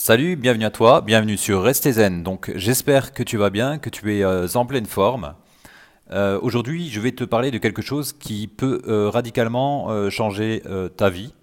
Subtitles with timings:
[0.00, 2.22] Salut, bienvenue à toi, bienvenue sur Restez Zen.
[2.22, 5.34] Donc j'espère que tu vas bien, que tu es euh, en pleine forme.
[6.12, 10.62] Euh, Aujourd'hui, je vais te parler de quelque chose qui peut euh, radicalement changer
[10.96, 11.34] ta vie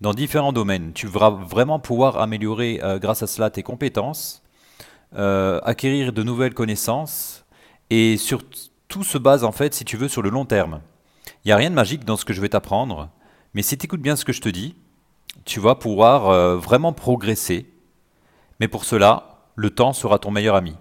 [0.00, 0.92] dans différents domaines.
[0.92, 4.42] Tu vas vraiment pouvoir améliorer grâce à cela tes compétences,
[5.14, 7.44] acquérir de nouvelles connaissances
[7.90, 8.42] et sur
[8.88, 10.80] tout se base en fait, si tu veux, sur le long terme.
[11.44, 13.08] Il n'y a rien de magique dans ce que je vais t'apprendre,
[13.54, 14.74] mais si tu écoutes bien ce que je te dis,
[15.44, 17.70] tu vas pouvoir vraiment progresser
[18.60, 20.74] mais pour cela, le temps sera ton meilleur ami.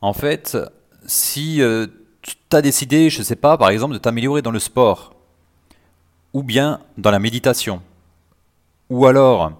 [0.00, 0.56] En fait,
[1.06, 1.86] si euh,
[2.22, 5.14] tu as décidé, je ne sais pas, par exemple, de t'améliorer dans le sport,
[6.32, 7.80] ou bien dans la méditation,
[8.90, 9.52] ou alors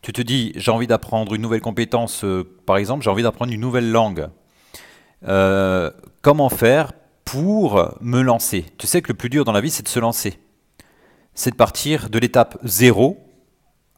[0.00, 3.52] tu te dis, j'ai envie d'apprendre une nouvelle compétence, euh, par exemple, j'ai envie d'apprendre
[3.52, 4.28] une nouvelle langue,
[5.28, 5.90] euh,
[6.22, 6.92] comment faire
[7.24, 8.64] pour me lancer?
[8.78, 10.38] Tu sais que le plus dur dans la vie, c'est de se lancer.
[11.34, 13.21] C'est de partir de l'étape zéro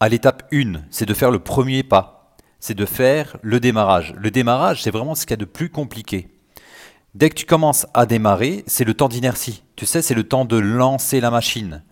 [0.05, 2.37] à l'étape 1, c'est de faire le premier pas.
[2.61, 4.15] C'est de faire le démarrage.
[4.19, 6.29] Le démarrage, c'est vraiment ce qu'il y a de plus compliqué.
[7.15, 9.63] Dès que tu commences à démarrer, c'est le temps d'inertie.
[9.77, 11.83] Tu sais, c'est le temps de lancer la machine.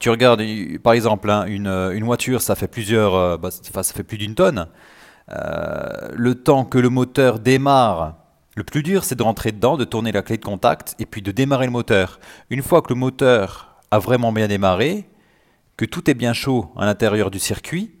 [0.00, 0.42] Tu regardes,
[0.82, 4.66] par exemple, hein, une, voiture, ça fait plusieurs, euh, bah, ça fait plus d'une tonne.
[5.30, 8.16] Euh, le temps que le moteur démarre,
[8.56, 11.22] le plus dur, c'est de rentrer dedans, de tourner la clé de contact et puis
[11.22, 12.18] de démarrer le moteur.
[12.50, 15.06] Une fois que le moteur a vraiment bien démarré,
[15.76, 17.92] que tout est bien chaud à l'intérieur du circuit,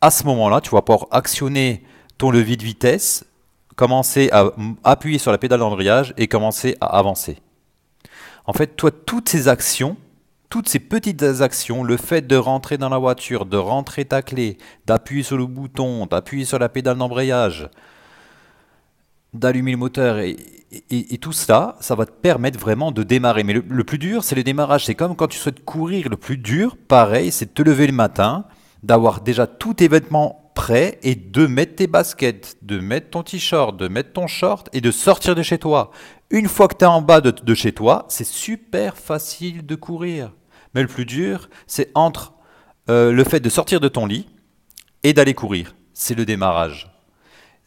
[0.00, 1.82] à ce moment-là, tu vas pouvoir actionner
[2.18, 3.24] ton levier de vitesse,
[3.76, 4.50] commencer à
[4.84, 7.38] appuyer sur la pédale d'embrayage et commencer à avancer.
[8.44, 9.96] En fait, toi, toutes ces actions,
[10.48, 14.56] toutes ces petites actions, le fait de rentrer dans la voiture, de rentrer ta clé,
[14.86, 17.68] d'appuyer sur le bouton, d'appuyer sur la pédale d'embrayage,
[19.34, 20.36] d'allumer le moteur et,
[20.90, 23.42] et- et tout cela, ça va te permettre vraiment de démarrer.
[23.44, 24.84] Mais le, plus dur, c'est le démarrage.
[24.86, 26.08] C'est comme quand tu souhaites courir.
[26.08, 28.44] Le plus dur, pareil, c'est de te lever le matin,
[28.82, 33.76] d'avoir déjà tous tes vêtements prêts et de mettre tes baskets, de mettre ton t-shirt,
[33.76, 35.90] de mettre ton short et de sortir de chez toi.
[36.30, 39.74] Une fois que tu es en bas de, de chez toi, c'est super facile de
[39.74, 40.32] courir.
[40.74, 42.34] Mais le plus dur, c'est entre
[42.90, 44.26] euh, le fait de sortir de ton lit
[45.04, 45.74] et d'aller courir.
[45.94, 46.90] C'est le démarrage.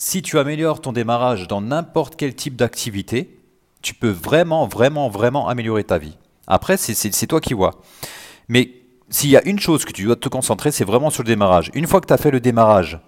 [0.03, 3.39] Si tu améliores ton démarrage dans n'importe quel type d'activité,
[3.83, 6.17] tu peux vraiment, vraiment, vraiment améliorer ta vie.
[6.47, 7.79] Après, c'est toi qui vois.
[8.47, 8.71] Mais
[9.09, 11.69] s'il y a une chose que tu dois te concentrer, c'est vraiment sur le démarrage.
[11.75, 12.99] Une fois que tu as fait le démarrage,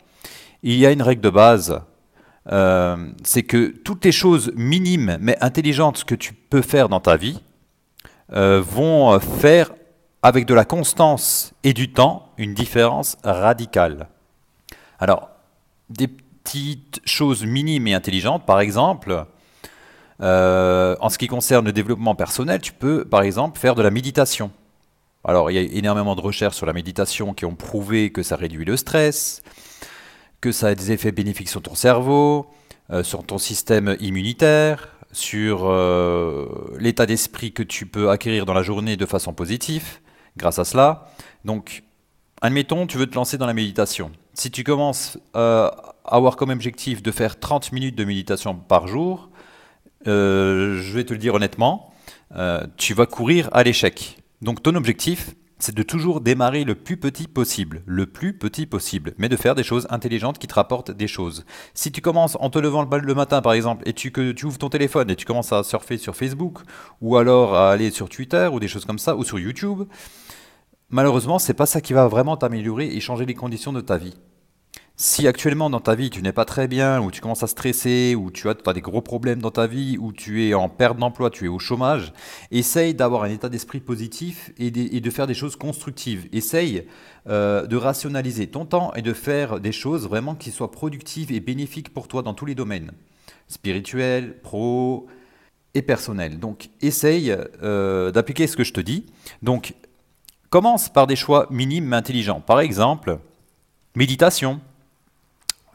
[0.62, 1.82] il y a une règle de base,
[2.52, 7.18] euh, c'est que toutes les choses minimes mais intelligentes que tu peux faire dans ta
[7.18, 7.42] vie
[8.34, 9.72] euh, vont faire,
[10.22, 14.09] avec de la constance et du temps, une différence radicale.
[15.00, 15.32] Alors,
[15.90, 16.08] des
[16.53, 19.25] petites choses minimes et intelligentes, par exemple,
[20.22, 23.90] euh, en ce qui concerne le développement personnel, tu peux, par exemple, faire de la
[23.90, 24.52] méditation.
[25.24, 28.36] Alors, il y a énormément de recherches sur la méditation qui ont prouvé que ça
[28.36, 29.41] réduit le stress,
[30.41, 32.46] que ça a des effets bénéfiques sur ton cerveau,
[32.91, 38.64] euh, sur ton système immunitaire, sur euh, l'état d'esprit que tu peux acquérir dans la
[38.64, 39.85] journée de façon positive
[40.38, 41.08] grâce à cela.
[41.46, 41.84] Donc,
[42.41, 44.12] admettons, tu veux te lancer dans la méditation.
[44.35, 45.18] Si tu commences
[46.13, 49.29] avoir comme objectif de faire 30 minutes de méditation par jour,
[50.07, 51.91] euh, je vais te le dire honnêtement,
[52.35, 54.19] euh, tu vas courir à l'échec.
[54.41, 59.13] Donc ton objectif, c'est de toujours démarrer le plus petit possible, le plus petit possible,
[59.18, 61.46] mais de faire des choses intelligentes qui te rapportent des choses.
[61.73, 64.59] Si tu commences en te levant le matin par exemple, et tu, que tu ouvres
[64.59, 66.59] ton téléphone et tu commences à surfer sur Facebook,
[67.02, 69.84] ou alors à aller sur Twitter, ou des choses comme ça, ou sur YouTube,
[70.90, 74.16] malheureusement, c'est pas ça qui va vraiment t'améliorer et changer les conditions de ta vie.
[74.96, 78.14] Si actuellement dans ta vie tu n'es pas très bien, ou tu commences à stresser,
[78.16, 81.31] ou tu as, des gros problèmes dans ta vie, ou tu es en perte d'emploi,
[81.31, 82.14] tu es au chômage,
[82.52, 86.30] essaye d'avoir un état d'esprit positif et de, faire des choses constructives.
[86.32, 86.86] Essaye
[87.28, 91.40] euh, de rationaliser ton temps et de faire des choses vraiment qui soient productives et
[91.40, 92.92] bénéfiques pour toi dans tous les domaines.
[93.48, 95.08] Spirituel, pro
[95.74, 96.40] et personnel.
[96.40, 99.08] Donc essaye euh, d'appliquer ce que je te dis.
[99.42, 99.74] Donc
[100.52, 102.42] commence par des choix minimes mais intelligents.
[102.42, 103.18] Par exemple,
[103.96, 104.62] méditation.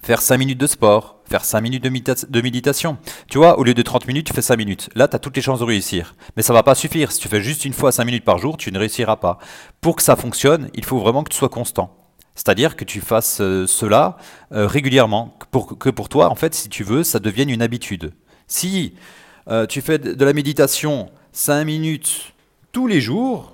[0.02, 2.98] Faire 5 minutes de sport, faire 5 minutes de, médita- de méditation.
[3.28, 4.88] Tu vois, au lieu de 30 minutes, tu fais 5 minutes.
[4.94, 6.14] Là, tu as toutes les chances de réussir.
[6.36, 7.10] Mais ça va pas suffire.
[7.12, 9.38] Si tu fais juste une fois 5 minutes par jour, tu ne réussiras pas.
[9.80, 11.94] Pour que ça fonctionne, il faut vraiment que tu sois constant.
[12.34, 14.16] C'est-à-dire que tu fasses euh, cela
[14.52, 15.36] euh, régulièrement.
[15.50, 18.12] Pour, que pour toi, en fait, si tu veux, ça devienne une habitude.
[18.46, 18.94] Si
[19.48, 22.32] euh, tu fais de la méditation 5 minutes
[22.70, 23.52] tous les jours,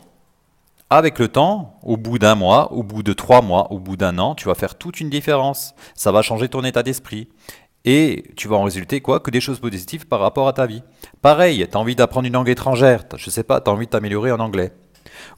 [0.90, 4.18] avec le temps, au bout d'un mois, au bout de trois mois, au bout d'un
[4.18, 5.74] an, tu vas faire toute une différence.
[5.94, 7.28] Ça va changer ton état d'esprit.
[7.84, 10.82] Et tu vas en résulter quoi Que des choses positives par rapport à ta vie.
[11.20, 13.90] Pareil, tu as envie d'apprendre une langue étrangère, je sais pas, tu as envie de
[13.90, 14.72] t'améliorer en anglais.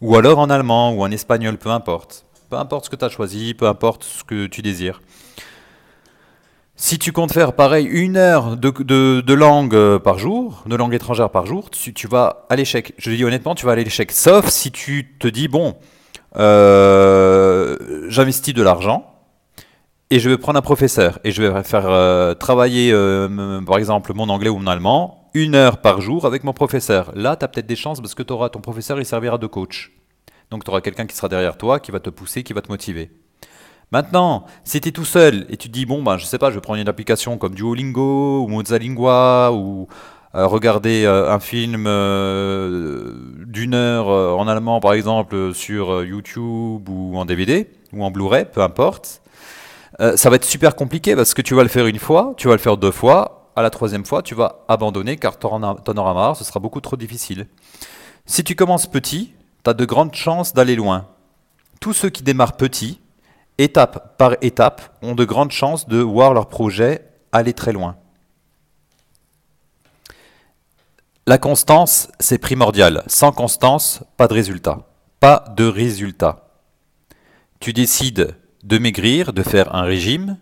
[0.00, 2.26] Ou alors en allemand ou en espagnol, peu importe.
[2.48, 5.00] Peu importe ce que tu as choisi, peu importe ce que tu désires.
[6.78, 11.30] Si tu comptes faire pareil une heure de, langue euh, par jour, de langue étrangère
[11.30, 12.92] par jour, tu, vas à l'échec.
[12.98, 14.12] Je dis honnêtement, tu vas à l'échec.
[14.12, 15.74] Sauf si tu te dis, bon,
[16.36, 17.78] euh,
[18.10, 19.10] j'investis de l'argent
[20.10, 22.92] et je vais prendre un professeur et je vais faire euh, travailler,
[23.66, 27.10] par exemple, mon anglais ou mon allemand une heure par jour avec mon professeur.
[27.14, 29.92] Là, tu as peut-être des chances parce que tu ton professeur, il servira de coach.
[30.50, 32.68] Donc tu auras quelqu'un qui sera derrière toi, qui va te pousser, qui va te
[32.68, 33.10] motiver.
[33.92, 36.50] Maintenant, si tu es tout seul et tu te dis, bon, ben, je sais pas,
[36.50, 39.86] je vais prendre une application comme Duolingo ou Mozalingua ou
[40.34, 43.14] euh, regarder euh, un film euh,
[43.46, 48.60] d'une heure en allemand, par exemple, sur YouTube ou en DVD ou en Blu-ray, peu
[48.60, 49.22] importe,
[49.98, 52.52] ça va être super compliqué parce que tu vas le faire une fois, tu vas
[52.52, 56.36] le faire deux fois, à la troisième fois, tu vas abandonner car tu en, marre,
[56.36, 57.46] ce sera beaucoup trop difficile.
[58.26, 59.32] Si tu commences petit,
[59.64, 61.06] tu as de grandes chances d'aller loin.
[61.80, 63.00] Tous ceux qui démarrent petits,
[63.58, 67.96] étape par étape, ont de grandes chances de voir leur projet aller très loin.
[71.26, 73.02] La constance, c'est primordial.
[73.08, 74.86] Sans constance, pas de résultat.
[75.18, 76.50] Pas de résultat.
[77.58, 80.38] Tu décides de maigrir, de faire un régime.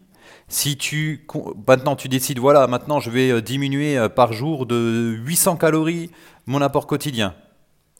[0.49, 1.26] Si tu
[1.67, 6.10] maintenant tu décides voilà, maintenant je vais euh, diminuer euh, par jour de 800 calories
[6.46, 7.34] mon apport quotidien.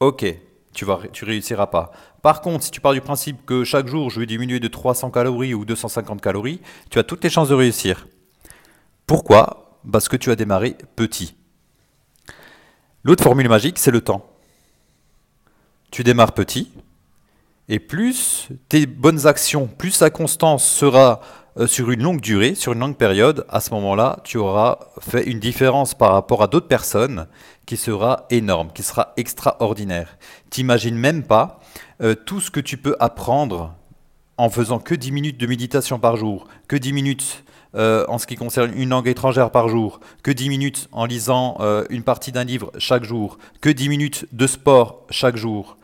[0.01, 0.27] OK,
[0.75, 1.93] tu vas réussiras pas.
[2.23, 5.11] Par contre, si tu pars du principe que chaque jour je vais diminuer de 300
[5.11, 6.61] calories ou 250 calories,
[6.91, 8.07] tu as toutes les chances de réussir.
[9.07, 9.79] Pourquoi?
[9.91, 11.37] Parce que tu as démarré petit.
[13.03, 14.27] L'autre formule magique, c'est le temps.
[15.91, 16.73] Tu démarres petit,
[17.69, 21.21] et plus tes bonnes actions, plus sa constance sera
[21.57, 25.23] euh, sur une longue durée, sur une longue période, à ce moment-là, tu auras fait
[25.25, 27.29] une différence par rapport à d'autres personnes
[27.65, 30.19] qui sera énorme, qui sera extraordinaire.
[30.51, 31.61] T'imagines même pas
[32.03, 33.73] euh, tout ce que tu peux apprendre
[34.37, 37.45] en faisant que 10 minutes de méditation par jour, que 10 minutes
[37.77, 41.59] euh, en ce qui concerne une langue étrangère par jour, que 10 minutes en lisant
[41.89, 45.77] une partie d'un livre chaque jour, que 10 minutes de sport chaque jour.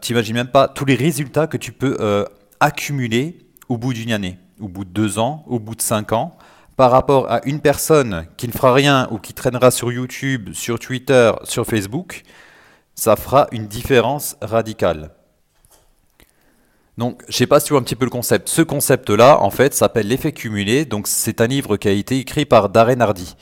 [0.00, 2.26] T'imagines même pas tous les résultats que tu peux
[2.60, 3.38] accumuler
[3.68, 6.36] au bout d'une année au bout de deux ans, au bout de cinq ans,
[6.76, 10.78] par rapport à une personne qui ne fera rien ou qui traînera sur YouTube, sur
[10.78, 12.22] Twitter, sur Facebook,
[12.94, 15.10] ça fera une différence radicale.
[16.96, 18.48] Donc, je ne sais pas si tu vois un petit peu le concept.
[18.48, 20.84] Ce concept-là, en fait, s'appelle l'effet cumulé.
[20.84, 23.34] Donc, c'est un livre qui a été écrit par Darren Hardy.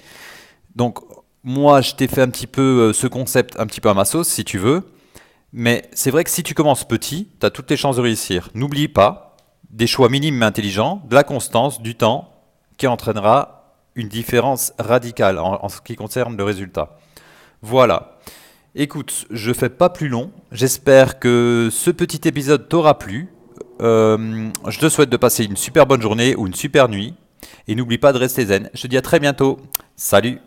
[0.75, 1.01] Donc,
[1.45, 4.07] moi, je t'ai fait un petit peu euh, ce concept un petit peu à ma
[4.07, 4.91] sauce, si tu veux.
[5.53, 8.49] Mais c'est vrai que si tu commences petit, tu as toutes les chances de réussir.
[8.55, 9.32] N'oublie pas,
[9.73, 12.29] des choix minimes mais intelligents, de la constance, du temps,
[12.77, 16.97] qui entraînera une différence radicale en, ce qui concerne le résultat.
[17.61, 18.19] Voilà.
[18.75, 20.31] Écoute, je ne fais pas plus long.
[20.51, 23.29] J'espère que ce petit épisode t'aura plu.
[23.83, 27.15] Euh, je te souhaite de passer une super bonne journée ou une super nuit.
[27.69, 28.71] Et n'oublie pas de rester zen.
[28.73, 29.59] Je te dis à très bientôt.
[29.97, 30.41] Salut